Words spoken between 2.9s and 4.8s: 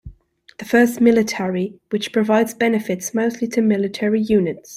mostly to military units.